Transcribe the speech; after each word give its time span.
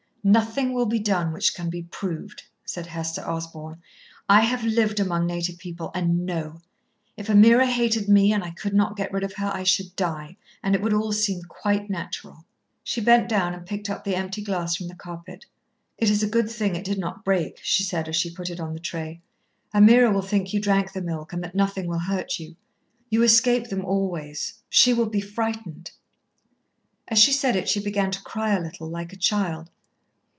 "Nothing 0.23 0.73
will 0.75 0.85
be 0.85 0.99
done 0.99 1.33
which 1.33 1.55
can 1.55 1.71
be 1.71 1.81
proved," 1.81 2.43
said 2.63 2.85
Hester 2.85 3.27
Osborn. 3.27 3.81
"I 4.29 4.41
have 4.41 4.63
lived 4.63 4.99
among 4.99 5.25
native 5.25 5.57
people, 5.57 5.89
and 5.95 6.27
know. 6.27 6.61
If 7.17 7.25
Ameerah 7.27 7.65
hated 7.65 8.07
me 8.07 8.31
and 8.31 8.43
I 8.43 8.51
could 8.51 8.75
not 8.75 8.95
get 8.95 9.11
rid 9.11 9.23
of 9.23 9.33
her 9.37 9.49
I 9.51 9.63
should 9.63 9.95
die, 9.95 10.37
and 10.61 10.75
it 10.75 10.81
would 10.83 10.93
all 10.93 11.11
seem 11.11 11.41
quite 11.41 11.89
natural." 11.89 12.45
She 12.83 13.01
bent 13.01 13.29
down 13.29 13.55
and 13.55 13.65
picked 13.65 13.89
up 13.89 14.03
the 14.03 14.13
empty 14.13 14.43
glass 14.43 14.75
from 14.75 14.89
the 14.89 14.93
carpet. 14.95 15.47
"It 15.97 16.07
is 16.11 16.21
a 16.21 16.29
good 16.29 16.51
thing 16.51 16.75
it 16.75 16.85
did 16.85 16.99
not 16.99 17.25
break," 17.25 17.59
she 17.63 17.81
said, 17.81 18.07
as 18.07 18.15
she 18.15 18.29
put 18.29 18.51
it 18.51 18.59
on 18.59 18.73
the 18.75 18.79
tray. 18.79 19.21
"Ameerah 19.73 20.13
will 20.13 20.21
think 20.21 20.53
you 20.53 20.59
drank 20.61 20.93
the 20.93 21.01
milk 21.01 21.33
and 21.33 21.43
that 21.43 21.55
nothing 21.55 21.87
will 21.87 21.97
hurt 21.97 22.37
you. 22.37 22.55
You 23.09 23.23
escape 23.23 23.69
them 23.69 23.83
always. 23.83 24.53
She 24.69 24.93
will 24.93 25.09
be 25.09 25.19
frightened." 25.19 25.89
As 27.07 27.17
she 27.17 27.31
said 27.33 27.55
it 27.55 27.67
she 27.67 27.79
began 27.79 28.11
to 28.11 28.21
cry 28.21 28.53
a 28.55 28.59
little, 28.61 28.87
like 28.87 29.11
a 29.11 29.15
child. 29.15 29.71